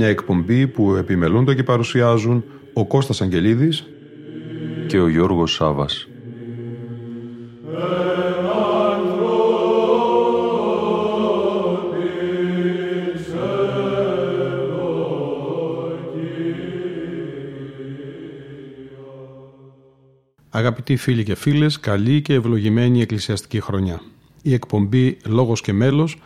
Μια 0.00 0.08
εκπομπή 0.08 0.66
που 0.66 0.94
επιμελούνται 0.94 1.54
και 1.54 1.62
παρουσιάζουν 1.62 2.44
ο 2.72 2.86
Κώστας 2.86 3.22
Αγγελίδης 3.22 3.86
και 4.86 5.00
ο 5.00 5.08
Γιώργος 5.08 5.52
Σάβας. 5.52 6.08
Αγαπητοί 20.50 20.96
φίλοι 20.96 21.22
και 21.22 21.34
φίλες, 21.34 21.80
καλή 21.80 22.22
και 22.22 22.34
ευλογημένη 22.34 23.00
εκκλησιαστική 23.00 23.60
χρονιά. 23.60 24.02
Η 24.42 24.54
εκπομπή 24.54 25.16
«Λόγος 25.26 25.60
και 25.60 25.72
μέλος» 25.72 26.18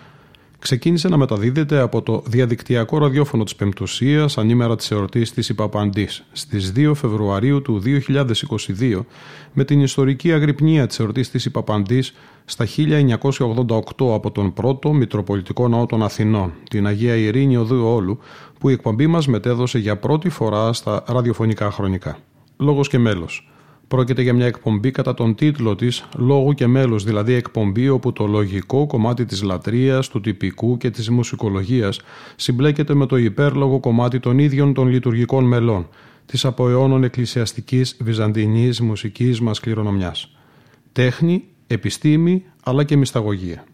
ξεκίνησε 0.64 1.08
να 1.08 1.16
μεταδίδεται 1.16 1.78
από 1.78 2.02
το 2.02 2.22
διαδικτυακό 2.26 2.98
ραδιόφωνο 2.98 3.44
της 3.44 3.54
Πεμπτουσίας 3.54 4.38
ανήμερα 4.38 4.76
της 4.76 4.90
εορτής 4.90 5.32
της 5.32 5.48
Ιπαπαντής 5.48 6.24
στις 6.32 6.72
2 6.76 6.92
Φεβρουαρίου 6.94 7.62
του 7.62 7.82
2022 7.84 9.04
με 9.52 9.64
την 9.64 9.80
ιστορική 9.80 10.32
αγρυπνία 10.32 10.86
της 10.86 10.98
εορτής 10.98 11.30
της 11.30 11.44
Ιπαπαντής 11.44 12.14
στα 12.44 12.66
1988 12.66 14.14
από 14.14 14.30
τον 14.30 14.52
πρώτο 14.52 14.92
Μητροπολιτικό 14.92 15.68
Ναό 15.68 15.86
των 15.86 16.02
Αθηνών, 16.02 16.52
την 16.70 16.86
Αγία 16.86 17.14
Ειρήνη 17.14 17.56
Οδού 17.56 17.86
Όλου, 17.86 18.18
που 18.58 18.68
η 18.68 18.72
εκπομπή 18.72 19.06
μας 19.06 19.26
μετέδωσε 19.26 19.78
για 19.78 19.96
πρώτη 19.96 20.28
φορά 20.28 20.72
στα 20.72 21.04
ραδιοφωνικά 21.06 21.70
χρονικά. 21.70 22.18
Λόγος 22.56 22.88
και 22.88 22.98
μέλος. 22.98 23.53
Πρόκειται 23.94 24.22
για 24.22 24.34
μια 24.34 24.46
εκπομπή 24.46 24.90
κατά 24.90 25.14
τον 25.14 25.34
τίτλο 25.34 25.74
της 25.74 26.04
«Λόγου 26.16 26.52
και 26.52 26.66
μέλος», 26.66 27.04
δηλαδή 27.04 27.32
εκπομπή 27.32 27.88
όπου 27.88 28.12
το 28.12 28.26
λογικό 28.26 28.86
κομμάτι 28.86 29.24
της 29.24 29.42
λατρείας, 29.42 30.08
του 30.08 30.20
τυπικού 30.20 30.76
και 30.76 30.90
της 30.90 31.10
μουσικολογίας 31.10 32.00
συμπλέκεται 32.36 32.94
με 32.94 33.06
το 33.06 33.16
υπέρλογο 33.16 33.80
κομμάτι 33.80 34.20
των 34.20 34.38
ίδιων 34.38 34.74
των 34.74 34.88
λειτουργικών 34.88 35.44
μελών, 35.44 35.88
της 36.26 36.44
από 36.44 36.68
αιώνων 36.68 37.04
εκκλησιαστικής 37.04 37.96
βυζαντινής 38.00 38.80
μουσικής 38.80 39.40
μας 39.40 39.60
κληρονομιάς. 39.60 40.36
Τέχνη, 40.92 41.44
επιστήμη 41.66 42.44
αλλά 42.62 42.84
και 42.84 42.96
μυσταγωγία. 42.96 43.64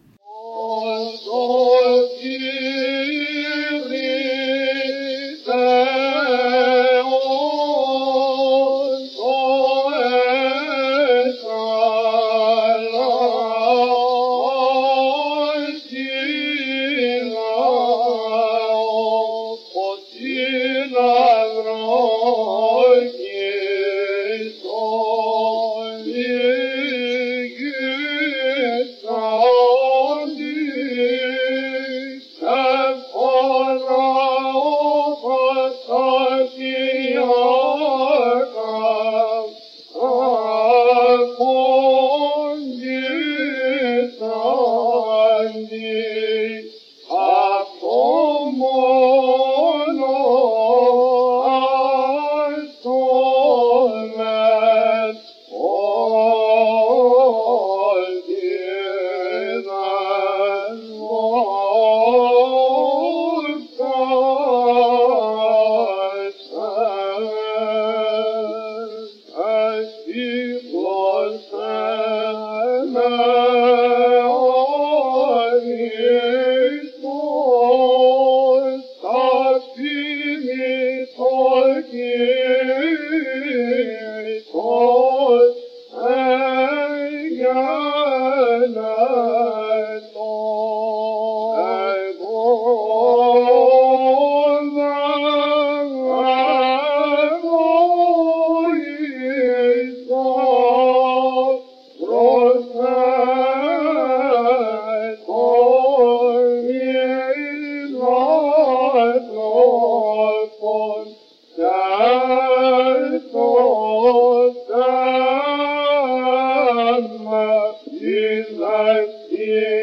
life 118.39 119.29
thy. 119.29 119.80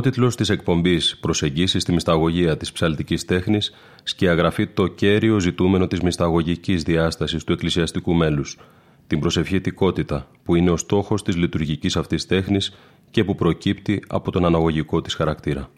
Ο 0.00 0.02
υπότιτλος 0.02 0.36
της 0.36 0.48
εκπομπής 0.48 1.16
«Προσεγγίσεις 1.20 1.82
στη 1.82 1.92
μυσταγωγία 1.92 2.56
της 2.56 2.72
ψαλτικής 2.72 3.24
τέχνης» 3.24 3.74
σκιαγραφεί 4.02 4.66
το 4.66 4.86
κέριο 4.86 5.40
ζητούμενο 5.40 5.86
της 5.86 6.00
μυσταγωγικής 6.00 6.82
διάστασης 6.82 7.44
του 7.44 7.52
εκκλησιαστικού 7.52 8.14
μέλους, 8.14 8.58
την 9.06 9.20
προσευχητικότητα 9.20 10.26
που 10.44 10.54
είναι 10.54 10.70
ο 10.70 10.76
στόχος 10.76 11.22
της 11.22 11.36
λειτουργικής 11.36 11.96
αυτής 11.96 12.26
τέχνης 12.26 12.76
και 13.10 13.24
που 13.24 13.34
προκύπτει 13.34 14.02
από 14.08 14.30
τον 14.30 14.44
αναγωγικό 14.44 15.00
της 15.00 15.14
χαρακτήρα. 15.14 15.70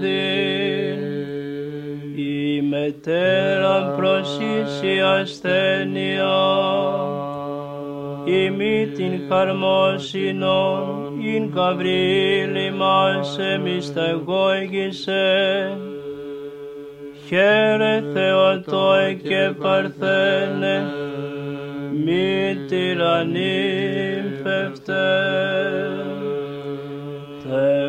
η 0.00 1.11
μητέραν 2.92 3.94
προσήσει 3.96 5.00
ασθένεια, 5.00 6.40
ημί 8.24 8.86
την 8.94 9.20
χαρμόσυνον, 9.28 11.12
ειν 11.24 11.52
καβρίλη 11.54 12.70
μας 12.70 13.38
εμισταγώγησε, 13.38 15.22
χαίρε 17.28 18.02
Θεοτόε 18.12 19.12
και 19.12 19.52
Παρθένε, 19.62 20.84
μη 22.04 22.56
τυραννύμφευτε. 22.68 23.42
Θεέ, 27.44 27.88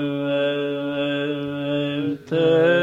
Θεέ, 2.26 2.83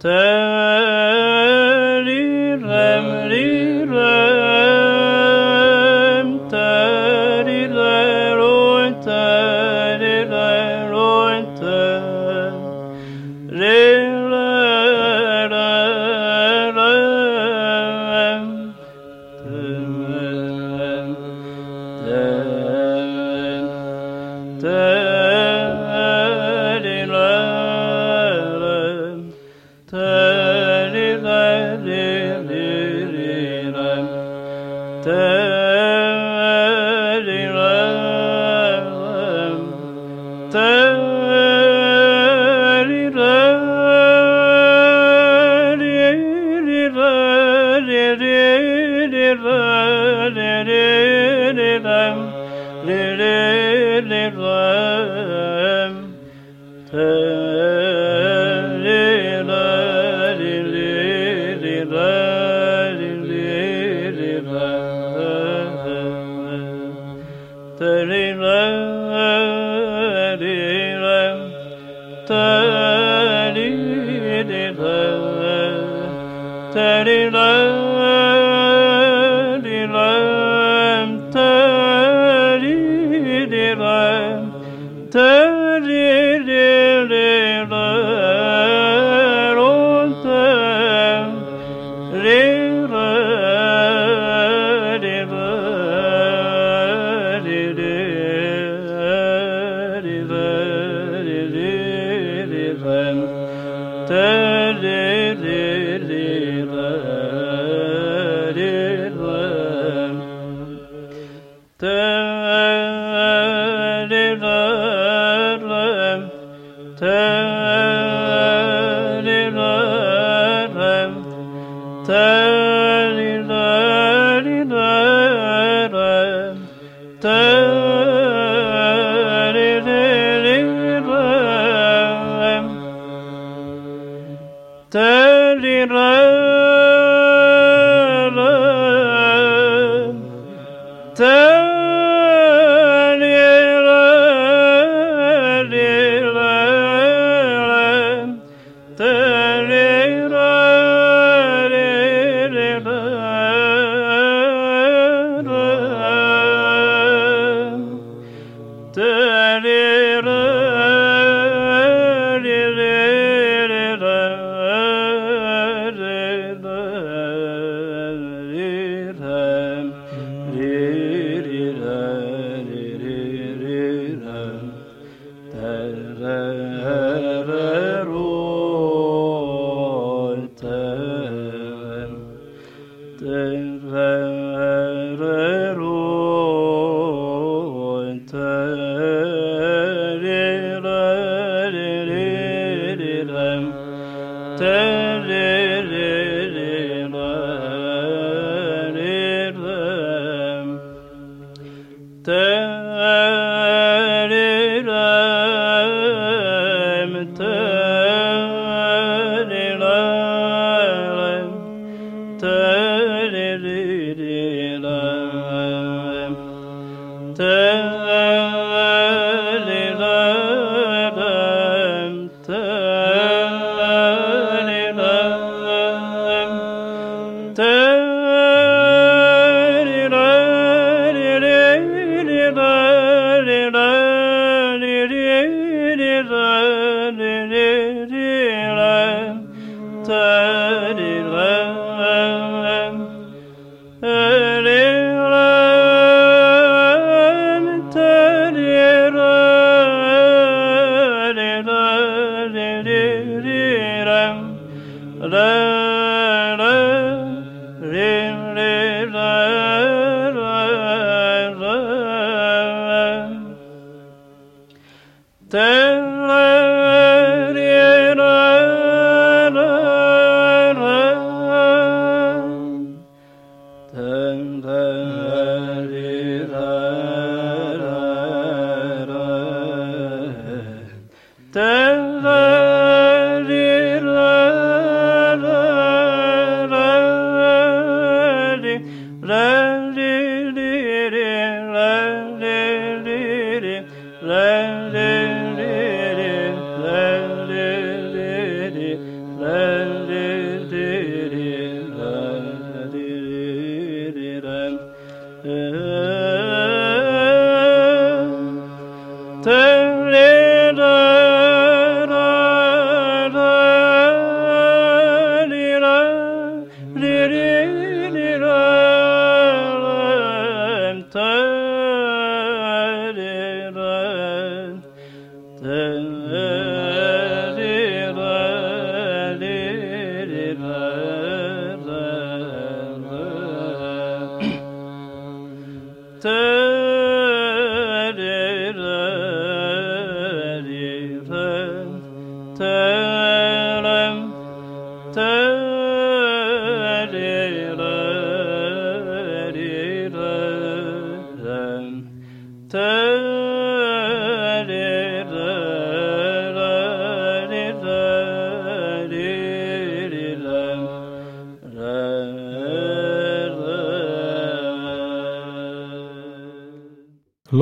对。 0.00 0.49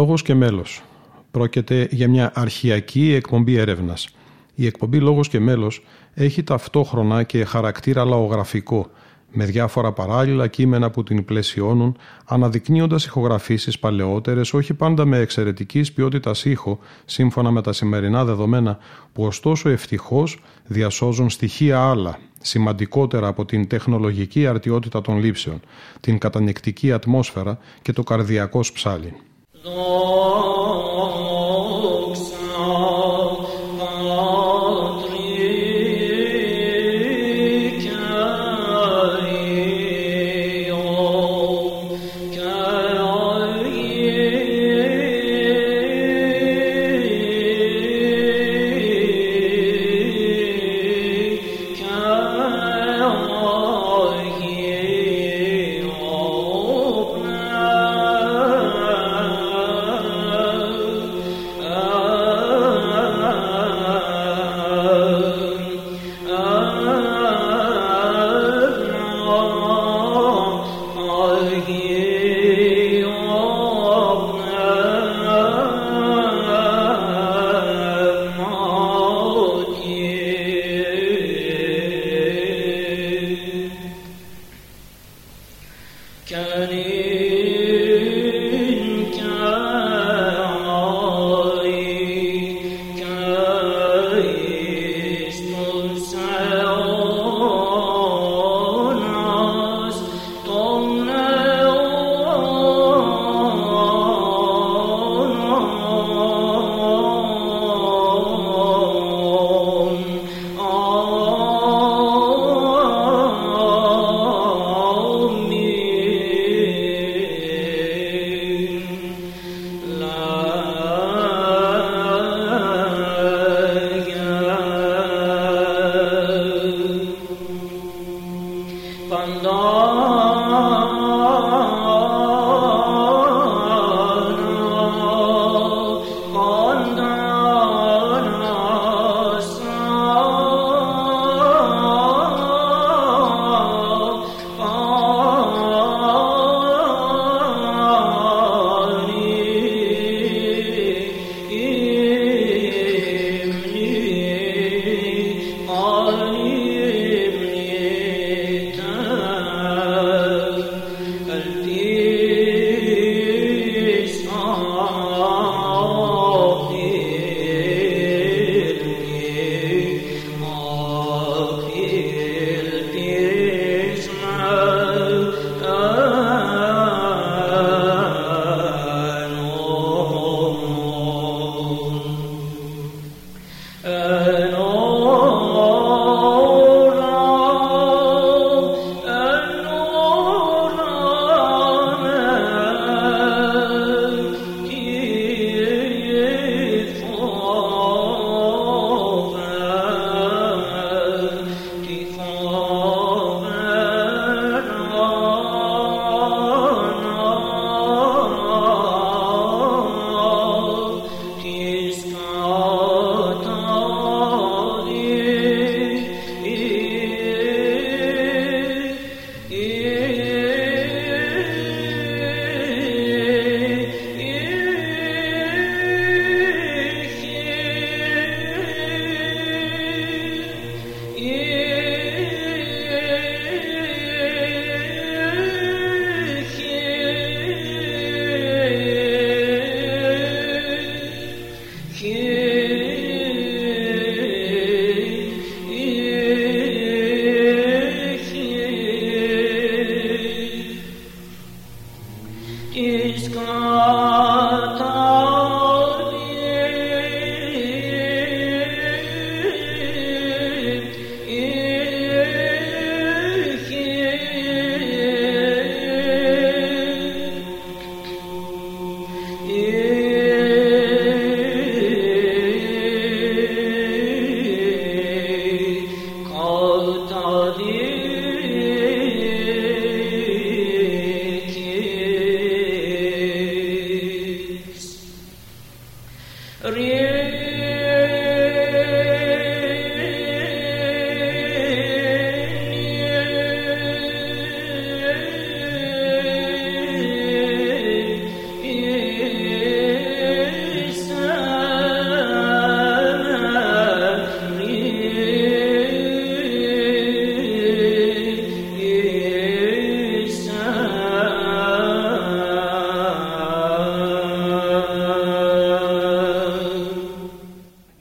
Λόγος 0.08 0.22
και 0.22 0.34
μέλος. 0.34 0.82
Πρόκειται 1.30 1.88
για 1.90 2.08
μια 2.08 2.32
αρχιακή 2.34 3.12
εκπομπή 3.12 3.54
έρευνας. 3.56 4.08
Η 4.54 4.66
εκπομπή 4.66 4.98
Λόγος 4.98 5.28
και 5.28 5.40
μέλος 5.40 5.84
έχει 6.14 6.42
ταυτόχρονα 6.42 7.22
και 7.22 7.44
χαρακτήρα 7.44 8.04
λαογραφικό, 8.04 8.90
με 9.32 9.44
διάφορα 9.44 9.92
παράλληλα 9.92 10.46
κείμενα 10.46 10.90
που 10.90 11.02
την 11.02 11.24
πλαισιώνουν, 11.24 11.96
αναδεικνύοντας 12.24 13.04
ηχογραφήσεις 13.04 13.78
παλαιότερες, 13.78 14.52
όχι 14.52 14.74
πάντα 14.74 15.04
με 15.04 15.18
εξαιρετικής 15.18 15.92
ποιότητας 15.92 16.44
ήχο, 16.44 16.78
σύμφωνα 17.04 17.50
με 17.50 17.62
τα 17.62 17.72
σημερινά 17.72 18.24
δεδομένα, 18.24 18.78
που 19.12 19.24
ωστόσο 19.24 19.68
ευτυχώς 19.68 20.38
διασώζουν 20.66 21.30
στοιχεία 21.30 21.80
άλλα, 21.80 22.18
σημαντικότερα 22.40 23.26
από 23.26 23.44
την 23.44 23.66
τεχνολογική 23.66 24.46
αρτιότητα 24.46 25.00
των 25.00 25.18
λήψεων, 25.18 25.60
την 26.00 26.18
κατανεκτική 26.18 26.92
ατμόσφαιρα 26.92 27.58
και 27.82 27.92
το 27.92 28.02
καρδιακό 28.02 28.60
ψάλι. 28.72 29.12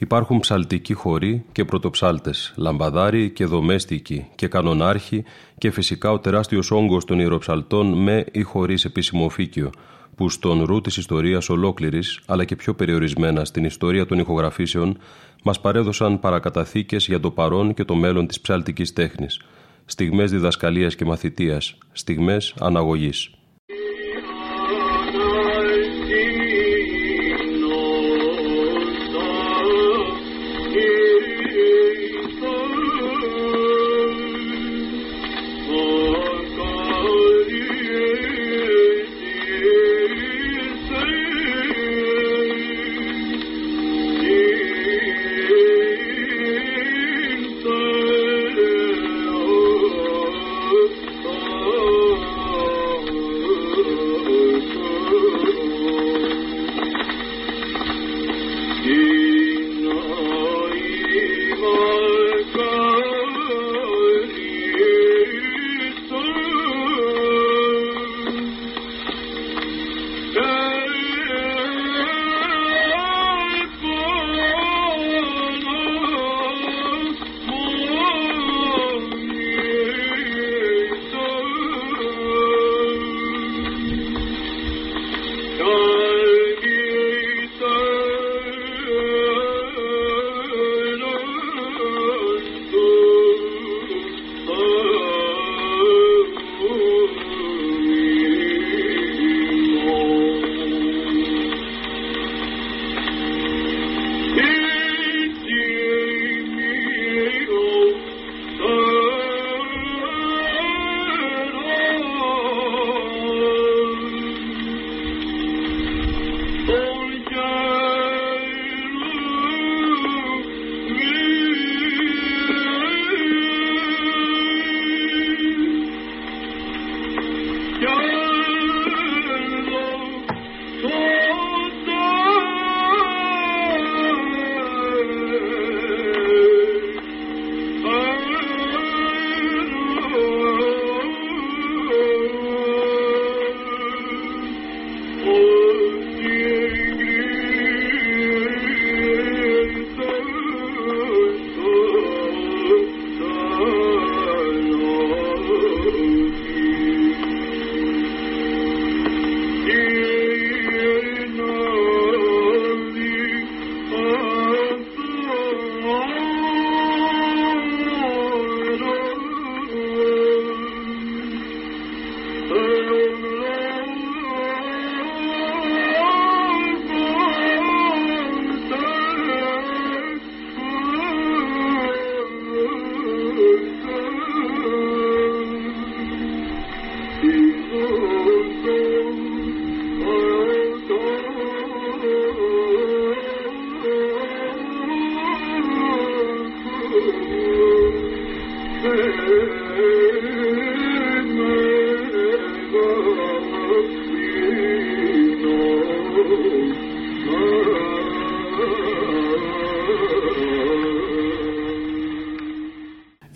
Υπάρχουν 0.07 0.39
ψαλτικοί 0.39 0.93
χωροί 0.93 1.43
και 1.51 1.65
πρωτοψάλτες, 1.65 2.53
λαμπαδάροι 2.55 3.29
και 3.29 3.45
δομέστικοι 3.45 4.27
και 4.35 4.47
κανονάρχοι 4.47 5.23
και 5.57 5.71
φυσικά 5.71 6.11
ο 6.11 6.19
τεράστιος 6.19 6.71
όγκος 6.71 7.05
των 7.05 7.19
ιεροψαλτών 7.19 7.93
με 8.03 8.25
ή 8.31 8.41
χωρίς 8.41 8.85
επίσημο 8.85 9.25
οφίκιο, 9.25 9.69
που 10.15 10.29
στον 10.29 10.63
ρου 10.63 10.81
της 10.81 10.97
ιστορίας 10.97 11.49
ολόκληρης, 11.49 12.19
αλλά 12.25 12.45
και 12.45 12.55
πιο 12.55 12.73
περιορισμένα 12.73 13.45
στην 13.45 13.63
ιστορία 13.63 14.05
των 14.05 14.19
ηχογραφήσεων, 14.19 14.97
μας 15.43 15.61
παρέδωσαν 15.61 16.19
παρακαταθήκες 16.19 17.05
για 17.05 17.19
το 17.19 17.31
παρόν 17.31 17.73
και 17.73 17.83
το 17.83 17.95
μέλλον 17.95 18.27
της 18.27 18.41
ψαλτικής 18.41 18.93
τέχνης, 18.93 19.41
στιγμές 19.85 20.31
διδασκαλίας 20.31 20.95
και 20.95 21.05
μαθητείας, 21.05 21.77
στιγμές 21.91 22.53
αναγωγής. 22.59 23.36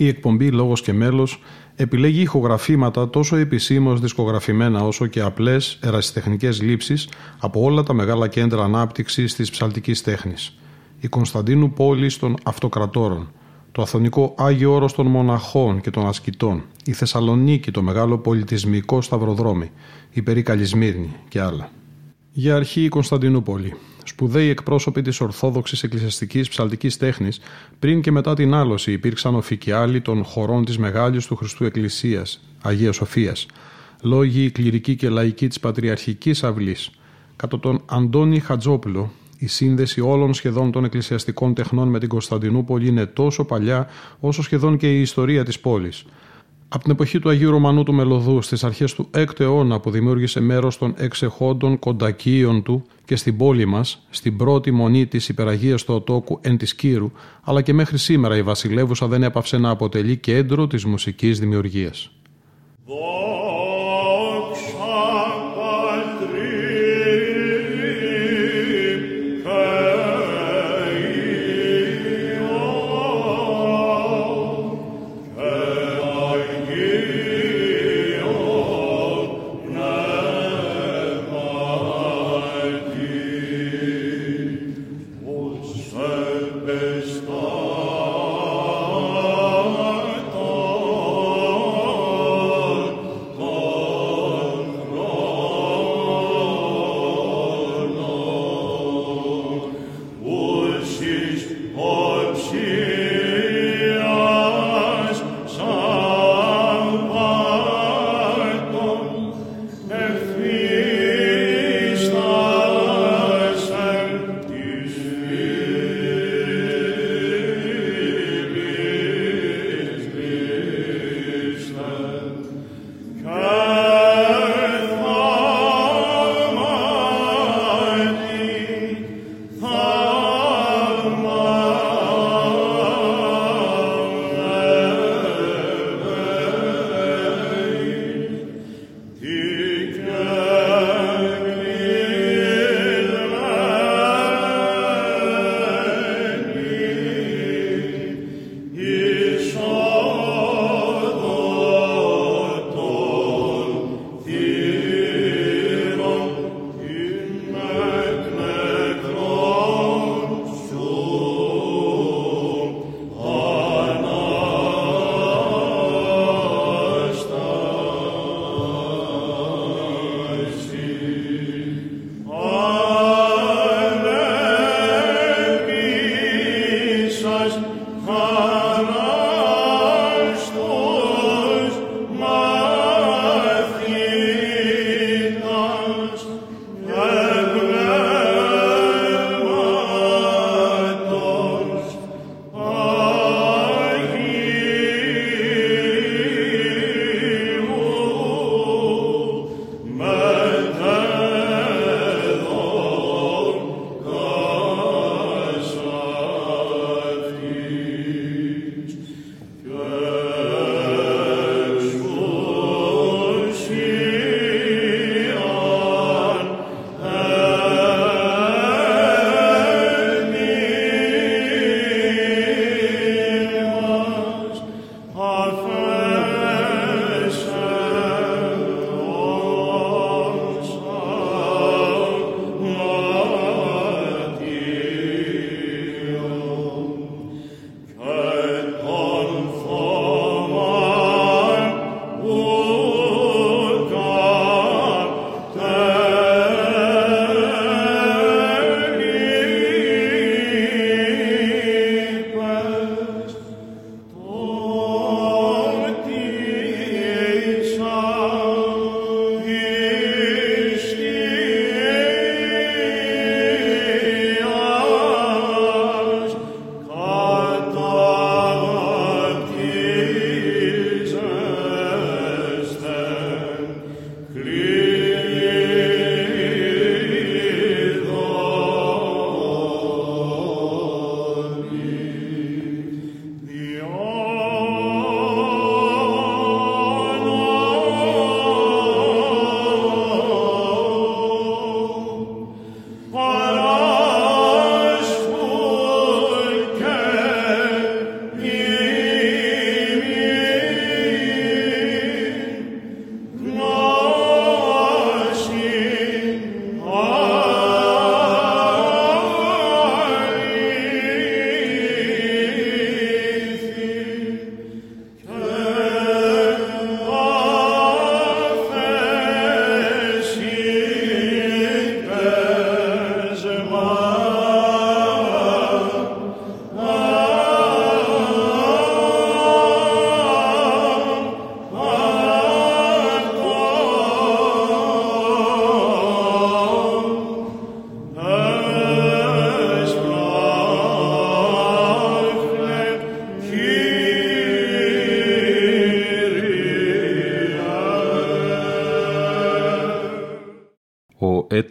Η 0.04 0.08
εκπομπή 0.08 0.52
Λόγος 0.52 0.82
και 0.82 0.94
Μέλος 0.94 1.42
επιλέγει 1.76 2.22
ηχογραφήματα 2.22 3.10
τόσο 3.10 3.36
επισήμως 3.36 4.00
δισκογραφημένα 4.00 4.84
όσο 4.84 5.08
και 5.08 5.22
απλές 5.22 5.80
ερασιτεχνικές 5.82 6.62
λήψεις 6.62 7.10
από 7.40 7.62
όλα 7.62 7.84
τα 7.84 7.94
μεγάλα 7.94 8.28
κέντρα 8.28 8.64
ανάπτυξης 8.64 9.36
της 9.36 9.50
ψαλτικής 9.50 10.02
τέχνης. 10.02 10.58
Η 11.00 11.08
Κωνσταντίνου 11.08 11.74
πόλη 11.74 12.14
των 12.14 12.36
Αυτοκρατόρων, 12.44 13.32
το 13.72 13.82
Αθωνικό 13.82 14.34
Άγιο 14.38 14.74
Όρος 14.74 14.94
των 14.94 15.08
Μοναχών 15.08 15.82
και 15.82 15.90
των 15.90 16.08
Ασκητών, 16.08 16.64
η 16.86 16.92
Θεσσαλονίκη, 16.92 17.72
το 17.72 17.82
μεγάλο 17.82 18.18
πολιτισμικό 18.18 19.02
σταυροδρόμι, 19.02 19.72
η 20.12 20.22
Περίκαλη 20.22 20.66
Σμύρνη 20.66 21.16
και 21.28 21.42
άλλα. 21.42 21.70
Για 22.32 22.56
αρχή 22.56 22.84
η 22.84 22.90
Κωνσταντινούπολη 22.90 23.76
σπουδαίοι 24.06 24.50
εκπρόσωποι 24.50 25.02
της 25.02 25.22
Ορθόδοξης 25.22 25.84
Εκκλησιαστικής 25.84 26.50
Ψαλτικής 26.50 26.98
Τέχνης, 26.98 27.40
πριν 27.80 28.02
και 28.02 28.12
μετά 28.12 28.34
την 28.34 28.54
άλωση 28.54 28.92
υπήρξαν 28.92 29.36
οφικιάλοι 29.36 30.02
των 30.02 30.24
χωρών 30.24 30.66
της 30.66 30.78
Μεγάλης 30.78 31.26
του 31.26 31.36
Χριστού 31.36 31.66
Εκκλησίας, 31.66 32.44
Αγίας 32.62 32.96
Σοφίας, 32.96 33.46
λόγοι 34.02 34.52
κληρικοί 34.52 34.96
και 34.96 35.10
λαϊκοί 35.10 35.48
της 35.48 35.60
Πατριαρχικής 35.60 36.44
Αυλής. 36.44 36.90
Κατά 37.36 37.60
τον 37.60 37.82
Αντώνη 37.86 38.40
Χατζόπουλο, 38.40 39.12
η 39.38 39.48
σύνδεση 39.48 40.02
όλων 40.02 40.34
σχεδόν 40.34 40.72
των 40.72 40.84
εκκλησιαστικών 40.84 41.54
τεχνών 41.54 41.88
με 41.88 42.00
την 42.00 42.10
Κωνσταντινούπολη 42.10 42.88
είναι 42.88 43.06
τόσο 43.06 43.46
παλιά 43.46 43.88
όσο 44.20 44.42
σχεδόν 44.42 44.78
και 44.78 44.98
η 44.98 45.02
ιστορία 45.02 45.44
της 45.44 45.60
πόλης. 45.60 46.06
Από 46.74 46.84
την 46.84 46.92
εποχή 46.92 47.20
του 47.20 47.30
Αγίου 47.30 47.52
Ρωμανού 47.52 47.84
του 47.84 47.94
Μελωδού 47.94 48.42
στις 48.42 48.64
αρχές 48.64 48.94
του 48.94 49.10
6ου 49.18 49.40
αιώνα 49.40 49.80
που 49.80 49.92
δημιούργησε 49.92 50.40
μέρος 50.40 50.78
των 50.78 50.94
εξεχόντων 50.98 51.80
κοντακίων 51.80 52.64
του 52.64 52.84
και 53.06 53.16
στην 53.16 53.38
πόλη 53.38 53.66
μας, 53.66 54.06
στην 54.10 54.38
πρώτη 54.38 54.72
μονή 54.72 55.06
της 55.06 55.30
υπεραγίας 55.30 55.84
του 55.84 55.94
Οτόκου 55.94 56.40
εν 56.42 56.58
της 56.58 56.76
Κύρου, 56.76 57.12
αλλά 57.44 57.62
και 57.62 57.74
μέχρι 57.74 57.98
σήμερα 57.98 58.38
η 58.38 58.44
βασιλεύουσα 58.44 59.08
δεν 59.08 59.24
έπαυσε 59.24 59.58
να 59.58 59.70
αποτελεί 59.70 60.18
κέντρο 60.18 60.68
της 60.68 60.86
μουσικής 60.86 61.40
δημιουργίας. 61.40 62.12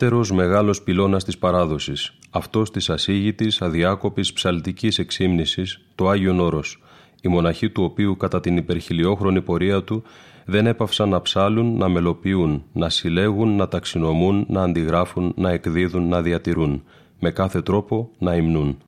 Έτερος 0.03 0.33
μεγάλος 0.33 0.83
πυλώνας 0.83 1.25
της 1.25 1.39
παράδοσης, 1.39 2.19
αυτός 2.31 2.71
της 2.71 2.91
ασύγητης, 2.91 3.63
αδιάκοπης 3.63 4.33
ψαλτικής 4.33 4.99
εξύμνησης, 4.99 5.81
το 5.95 6.09
Άγιον 6.09 6.41
Όρος, 6.41 6.83
η 7.23 7.29
μοναχή 7.29 7.71
του 7.71 7.83
οποίου 7.85 8.17
κατά 8.17 8.41
την 8.41 8.57
υπερχιλιόχρονη 8.57 9.43
πορεία 9.43 9.83
του 9.83 10.03
δεν 10.45 10.67
έπαυσαν 10.67 11.09
να 11.09 11.21
ψάλουν, 11.21 11.77
να 11.77 11.89
μελοποιούν, 11.89 12.65
να 12.73 12.89
συλλέγουν, 12.89 13.57
να 13.57 13.69
ταξινομούν, 13.69 14.47
να 14.49 14.63
αντιγράφουν, 14.63 15.33
να 15.37 15.51
εκδίδουν, 15.51 16.09
να 16.09 16.23
διατηρούν, 16.23 16.83
με 17.19 17.31
κάθε 17.31 17.63
τρόπο 17.63 18.11
να 18.19 18.35
υμνούν. 18.35 18.79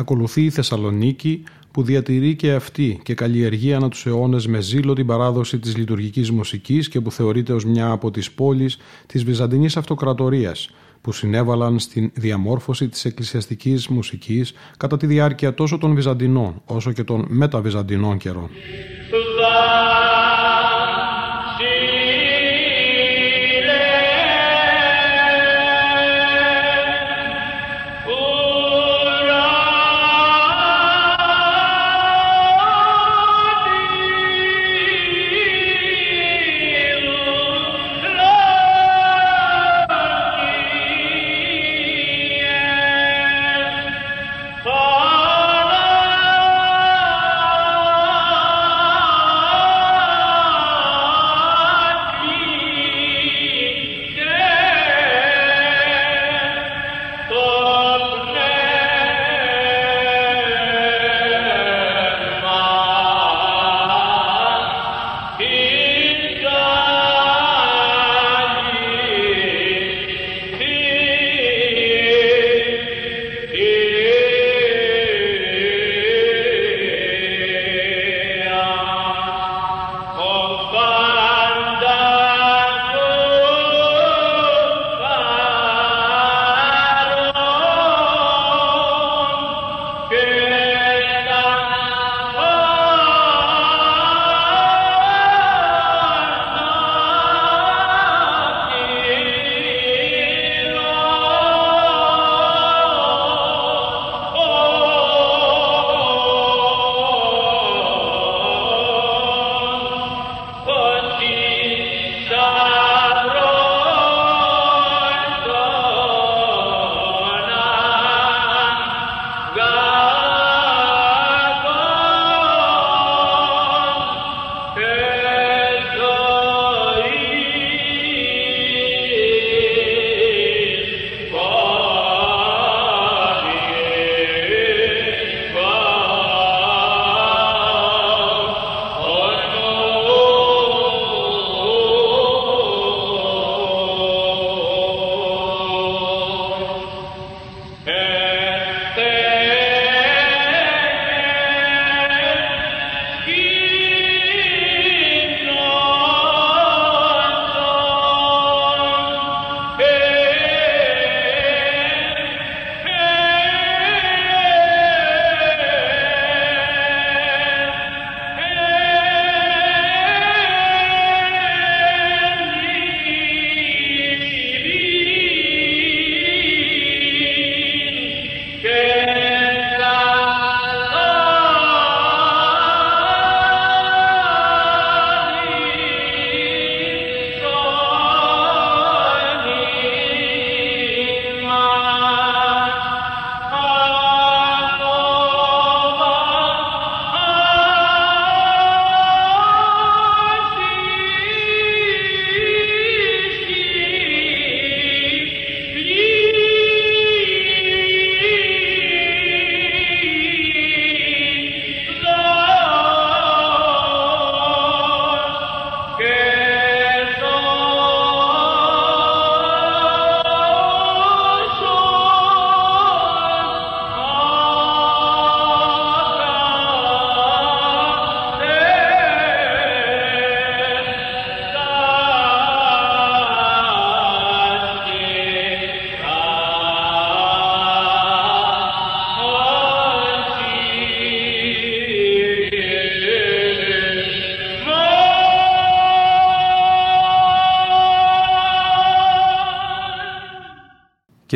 Ακολουθεί 0.00 0.44
η 0.44 0.50
Θεσσαλονίκη 0.50 1.42
που 1.70 1.82
διατηρεί 1.82 2.34
και 2.36 2.52
αυτή 2.52 3.00
και 3.02 3.14
καλλιεργεί 3.14 3.72
ανά 3.74 3.88
τους 3.88 4.06
αιώνες 4.06 4.46
με 4.46 4.60
ζήλο 4.60 4.92
την 4.92 5.06
παράδοση 5.06 5.58
της 5.58 5.76
λειτουργικής 5.76 6.30
μουσικής 6.30 6.88
και 6.88 7.00
που 7.00 7.12
θεωρείται 7.12 7.52
ως 7.52 7.64
μια 7.64 7.90
από 7.90 8.10
τις 8.10 8.30
πόλεις 8.30 8.78
της 9.06 9.24
Βυζαντινής 9.24 9.76
Αυτοκρατορίας 9.76 10.70
που 11.00 11.12
συνέβαλαν 11.12 11.78
στην 11.78 12.10
διαμόρφωση 12.14 12.88
της 12.88 13.04
εκκλησιαστικής 13.04 13.88
μουσικής 13.88 14.52
κατά 14.76 14.96
τη 14.96 15.06
διάρκεια 15.06 15.54
τόσο 15.54 15.78
των 15.78 15.94
Βυζαντινών 15.94 16.62
όσο 16.64 16.92
και 16.92 17.04
των 17.04 17.26
μεταβυζαντινών 17.28 18.18
καιρών. 18.18 18.48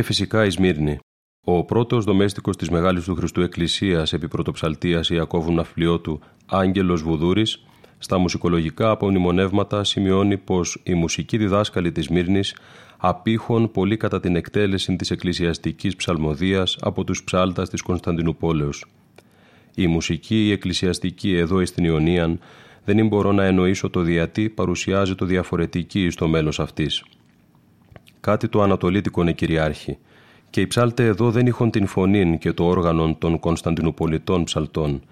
Φυσικά 0.04 0.44
η 0.44 0.50
Σμύρνη. 0.50 0.98
Ο 1.46 1.64
πρώτος 1.64 2.04
δομέστικος 2.04 2.56
της 2.56 2.70
Μεγάλης 2.70 3.04
του 3.04 3.14
Χριστού 3.14 3.40
Εκκλησίας 3.40 4.12
επί 4.12 4.28
πρωτοψαλτίας 4.28 5.10
Ιακώβου 5.10 5.52
Ναυπλιώτου, 5.52 6.20
Άγγελος 6.46 7.02
Βουδούρης, 7.02 7.64
στα 7.98 8.18
μουσικολογικά 8.18 8.90
απομνημονεύματα 8.90 9.84
σημειώνει 9.84 10.38
πως 10.38 10.80
οι 10.82 10.94
μουσικοί 10.94 11.36
διδάσκαλοι 11.36 11.92
της 11.92 12.08
Μύρνη 12.08 12.40
απήχων 12.96 13.70
πολύ 13.70 13.96
κατά 13.96 14.20
την 14.20 14.36
εκτέλεση 14.36 14.96
της 14.96 15.10
εκκλησιαστικής 15.10 15.96
ψαλμοδίας 15.96 16.76
από 16.80 17.04
τους 17.04 17.24
ψάλτας 17.24 17.68
της 17.68 17.82
Κωνσταντινούπολεως. 17.82 18.84
Η 19.74 19.86
μουσική 19.86 20.46
η 20.46 20.50
εκκλησιαστική 20.50 21.36
εδώ 21.36 21.66
στην 21.66 21.84
Ιωνίαν 21.84 22.38
δεν 22.84 23.06
μπορώ 23.06 23.32
να 23.32 23.44
εννοήσω 23.44 23.90
το 23.90 24.00
διατί 24.00 24.48
παρουσιάζει 24.48 25.14
το 25.14 25.24
διαφορετική 25.24 26.10
στο 26.10 26.28
μέλος 26.28 26.60
αυτής 26.60 27.04
κάτι 28.24 28.48
το 28.48 28.62
ανατολίτικο 28.62 29.24
κυριάρχη, 29.24 29.98
και 30.50 30.60
οι 30.60 30.66
ψάλτες 30.66 31.06
εδώ 31.06 31.30
δεν 31.30 31.46
είχαν 31.46 31.70
την 31.70 31.86
φωνή 31.86 32.38
και 32.38 32.52
το 32.52 32.64
όργανο 32.64 33.16
των 33.18 33.38
Κωνσταντινουπολιτών 33.38 34.44
ψαλτών. 34.44 35.02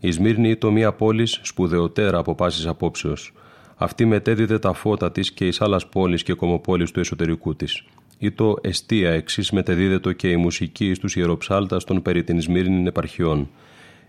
Η 0.00 0.10
Σμύρνη 0.10 0.56
το 0.56 0.70
μία 0.70 0.92
πόλης 0.92 1.40
σπουδαιοτέρα 1.42 2.18
από 2.18 2.34
πάσης 2.34 2.66
απόψεως. 2.66 3.32
Αυτή 3.76 4.04
μετέδιδε 4.04 4.58
τα 4.58 4.72
φώτα 4.72 5.12
της 5.12 5.32
και 5.32 5.46
ει 5.46 5.52
άλλα 5.58 5.80
πόλει 5.92 6.22
και 6.22 6.32
κομοπόλεις 6.32 6.90
του 6.90 7.00
εσωτερικού 7.00 7.56
της. 7.56 7.84
Ή 8.18 8.30
το 8.30 8.56
εστία 8.60 9.10
εξής 9.10 9.50
μετεδίδετο 9.50 10.12
και 10.12 10.30
η 10.30 10.36
μουσική 10.36 10.94
στους 10.94 11.16
ιεροψάλτας 11.16 11.84
των 11.84 12.02
περί 12.02 12.24
την 12.24 12.40
Σμύρνη 12.40 12.86
επαρχιών. 12.86 13.48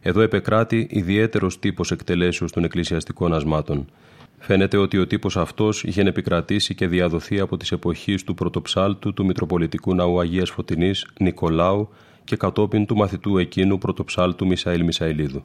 Εδώ 0.01 0.21
επεκράτη 0.21 0.87
ιδιαίτερος 0.89 1.59
τύπος 1.59 1.91
εκτελέσεως 1.91 2.51
των 2.51 2.63
εκκλησιαστικών 2.63 3.33
ασμάτων. 3.33 3.85
Φαίνεται 4.45 4.77
ότι 4.77 4.97
ο 4.97 5.07
τύπος 5.07 5.37
αυτός 5.37 5.83
είχε 5.83 6.01
επικρατήσει 6.01 6.75
και 6.75 6.87
διαδοθεί 6.87 7.39
από 7.39 7.57
τις 7.57 7.71
εποχές 7.71 8.23
του 8.23 8.33
πρωτοψάλτου 8.33 9.13
του 9.13 9.25
Μητροπολιτικού 9.25 9.95
Ναού 9.95 10.19
Αγίας 10.19 10.49
Φωτεινής 10.49 11.07
Νικολάου 11.19 11.89
και 12.23 12.35
κατόπιν 12.35 12.85
του 12.85 12.95
μαθητού 12.95 13.37
εκείνου 13.37 13.77
πρωτοψάλτου 13.77 14.47
Μισαήλ 14.47 14.83
Μισαηλίδου. 14.83 15.43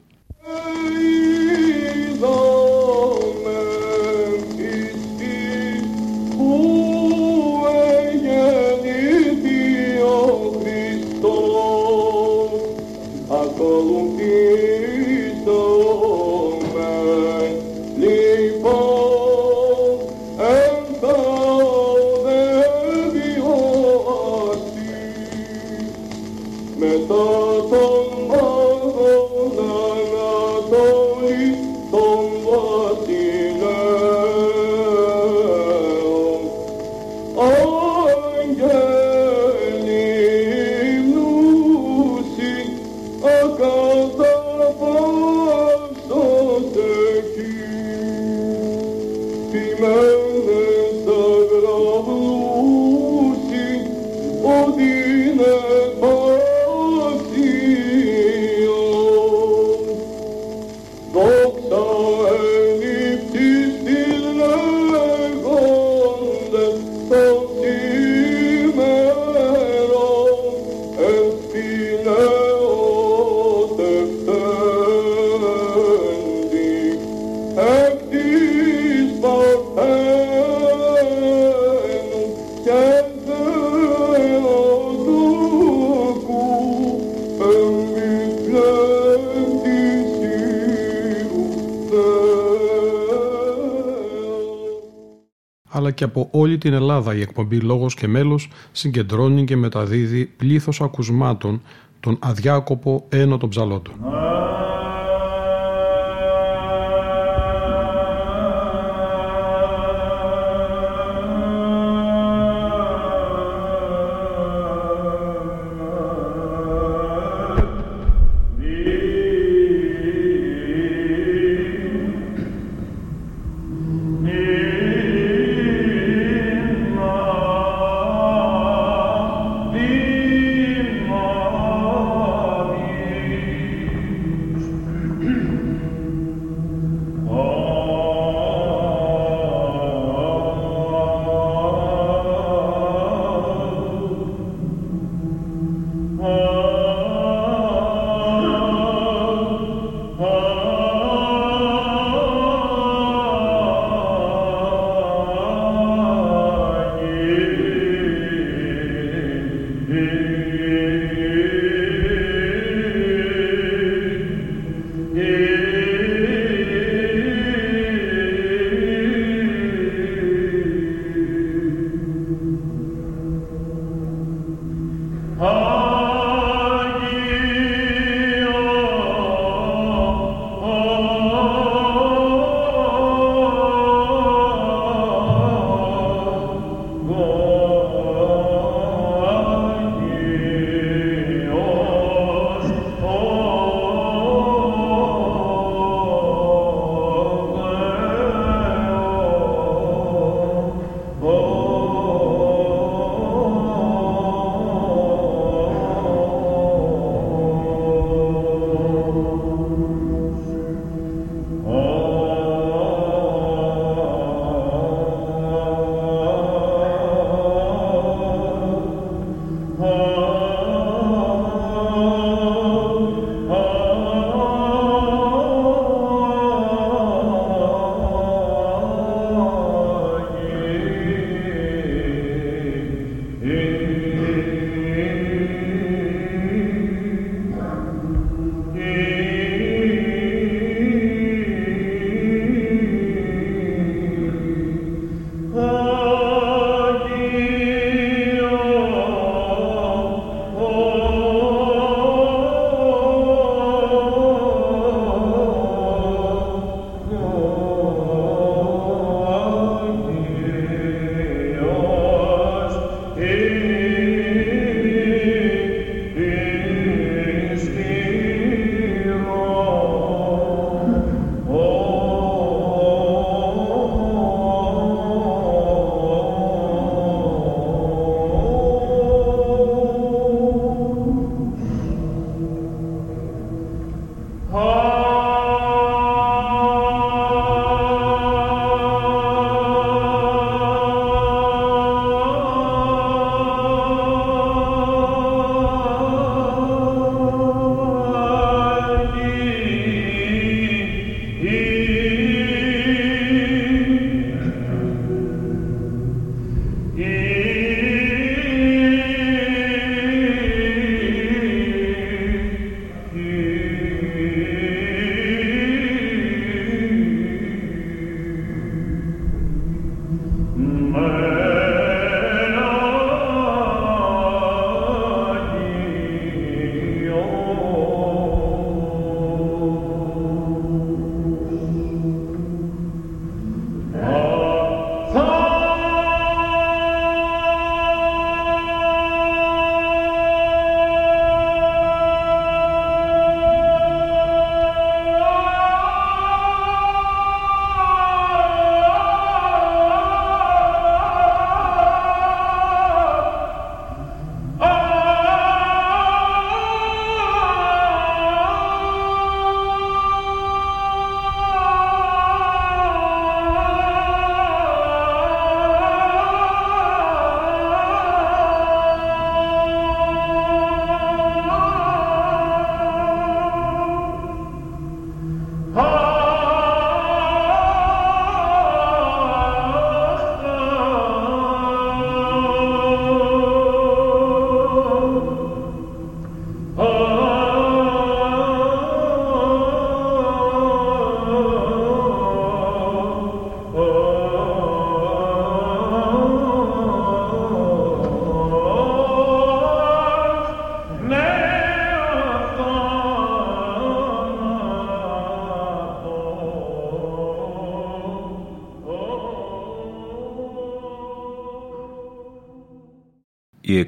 Και 95.99 96.05
από 96.05 96.27
όλη 96.31 96.57
την 96.57 96.73
Ελλάδα 96.73 97.15
η 97.15 97.21
εκπομπή 97.21 97.59
«Λόγος 97.59 97.93
και 97.93 98.07
μέλος» 98.07 98.49
συγκεντρώνει 98.71 99.43
και 99.43 99.55
μεταδίδει 99.55 100.25
πλήθος 100.25 100.81
ακουσμάτων 100.81 101.61
τον 101.99 102.17
αδιάκοπο 102.19 103.05
ένο 103.09 103.37
των 103.37 103.49
ψαλότων. 103.49 103.93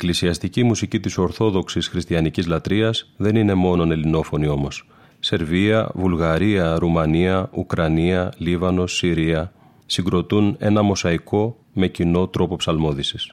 Εκκλησιαστική 0.02 0.64
μουσική 0.64 1.00
της 1.00 1.18
Ορθόδοξης 1.18 1.88
Χριστιανικής 1.88 2.48
Λατρείας 2.48 3.14
δεν 3.18 3.36
είναι 3.36 3.54
μόνον 3.54 3.92
ελληνόφωνη 3.92 4.48
όμως. 4.48 4.88
Σερβία, 5.20 5.92
Βουλγαρία, 5.94 6.76
Ρουμανία, 6.76 7.50
Ουκρανία, 7.54 8.34
Λίβανος, 8.38 8.96
Συρία 8.96 9.52
συγκροτούν 9.86 10.56
ένα 10.60 10.82
μοσαϊκό 10.82 11.58
με 11.74 11.88
κοινό 11.88 12.28
τρόπο 12.28 12.56
ψαλμόδησης. 12.56 13.32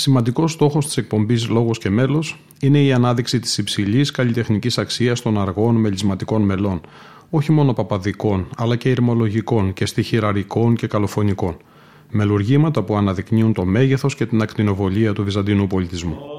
Σημαντικός 0.00 0.52
στόχος 0.52 0.86
της 0.86 0.96
εκπομπής 0.96 1.48
Λόγος 1.48 1.78
και 1.78 1.90
Μέλος 1.90 2.38
είναι 2.60 2.82
η 2.82 2.92
ανάδειξη 2.92 3.38
της 3.40 3.58
υψηλής 3.58 4.10
καλλιτεχνικής 4.10 4.78
αξίας 4.78 5.20
των 5.20 5.38
αργών 5.38 5.74
μελισματικών 5.74 6.42
μελών, 6.42 6.80
όχι 7.30 7.52
μόνο 7.52 7.72
παπαδικών, 7.72 8.48
αλλά 8.56 8.76
και 8.76 8.90
ηρμολογικών 8.90 9.72
και 9.72 9.86
στοιχειραρικών 9.86 10.74
και 10.74 10.86
καλοφωνικών. 10.86 11.56
Μελουργήματα 12.10 12.82
που 12.82 12.96
αναδεικνύουν 12.96 13.52
το 13.52 13.64
μέγεθος 13.64 14.14
και 14.14 14.26
την 14.26 14.42
ακτινοβολία 14.42 15.12
του 15.12 15.24
βυζαντινού 15.24 15.66
πολιτισμού. 15.66 16.37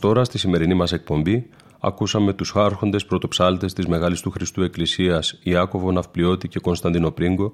Τώρα 0.00 0.24
στη 0.24 0.38
σημερινή 0.38 0.74
μας 0.74 0.92
εκπομπή 0.92 1.48
ακούσαμε 1.80 2.32
τους 2.32 2.50
χάρχοντες 2.50 3.04
πρωτοψάλτες 3.04 3.72
της 3.72 3.86
Μεγάλης 3.86 4.20
του 4.20 4.30
Χριστού 4.30 4.62
Εκκλησίας 4.62 5.38
Ιάκωβο 5.42 5.92
Ναυπλιώτη 5.92 6.48
και 6.48 6.58
Κωνσταντίνο 6.58 7.10
Πρίγκο, 7.10 7.52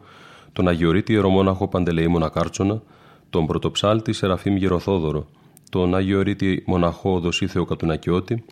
τον 0.52 0.68
Αγιορείτη 0.68 1.12
Ιερομόναχο 1.12 1.68
Παντελεήμονα 1.68 2.28
Κάρτσονα, 2.28 2.82
τον 3.30 3.46
πρωτοψάλτη 3.46 4.12
Σεραφείμ 4.12 4.56
Γεροθόδωρο, 4.56 5.26
τον 5.70 5.94
Αγιορείτη 5.94 6.62
Μοναχό 6.66 7.20
Δοσίθεο 7.20 7.64
Κατουνακιώτη, 7.64 8.44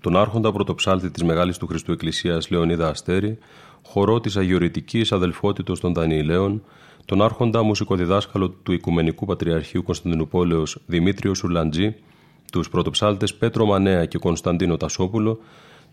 τον 0.00 0.16
Άρχοντα 0.16 0.52
Πρωτοψάλτη 0.52 1.10
της 1.10 1.22
Μεγάλης 1.22 1.56
του 1.56 1.66
Χριστού 1.66 1.92
Εκκλησίας 1.92 2.50
Λεωνίδα 2.50 2.88
Αστέρη, 2.88 3.38
χορό 3.86 4.20
της 4.20 4.36
Αγιορητικής 4.36 5.12
Αδελφότητος 5.12 5.80
των 5.80 5.92
Δανιηλαίων, 5.94 6.62
τον 7.04 7.22
Άρχοντα 7.22 7.62
Μουσικοδιδάσκαλο 7.62 8.48
του 8.48 8.72
Οικουμενικού 8.72 9.26
Πατριαρχείου 9.26 9.82
Κωνσταντινούπολεως 9.82 10.78
Δημήτριος 10.86 11.38
Σουρλαντζή, 11.38 11.94
τους 12.52 12.68
πρωτοψάλτες 12.68 13.34
Πέτρο 13.34 13.66
Μανέα 13.66 14.04
και 14.04 14.18
Κωνσταντίνο 14.18 14.76
Τασόπουλο, 14.76 15.40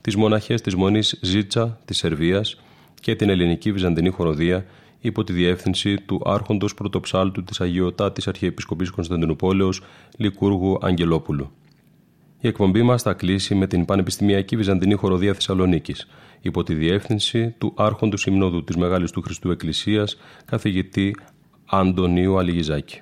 τις 0.01 0.15
μοναχές 0.15 0.61
της 0.61 0.75
Μονής 0.75 1.19
Ζήτσα 1.21 1.79
της 1.85 1.97
Σερβίας 1.97 2.61
και 3.01 3.15
την 3.15 3.29
ελληνική 3.29 3.71
βυζαντινή 3.71 4.09
χοροδία 4.09 4.65
υπό 4.99 5.23
τη 5.23 5.33
διεύθυνση 5.33 5.95
του 5.95 6.21
άρχοντος 6.25 6.73
πρωτοψάλτου 6.73 7.43
της 7.43 7.61
Αγιωτάτης 7.61 8.27
Αρχιεπισκοπής 8.27 8.89
Κωνσταντινούπολεως 8.89 9.81
Λικούργου 10.17 10.77
Αγγελόπουλου. 10.81 11.51
Η 12.39 12.47
εκπομπή 12.47 12.81
μας 12.81 13.01
θα 13.01 13.13
κλείσει 13.13 13.55
με 13.55 13.67
την 13.67 13.85
Πανεπιστημιακή 13.85 14.55
Βυζαντινή 14.55 14.93
Χοροδία 14.93 15.33
Θεσσαλονίκης 15.33 16.07
υπό 16.41 16.63
τη 16.63 16.73
διεύθυνση 16.73 17.55
του 17.57 17.73
άρχοντου 17.75 18.17
Συμνόδου 18.17 18.63
της 18.63 18.75
Μεγάλης 18.75 19.11
του 19.11 19.21
Χριστού 19.21 19.51
Εκκλησίας 19.51 20.17
καθηγητή 20.45 21.15
Αντωνίου 21.65 22.37
Αλιγιζάκη. 22.37 23.01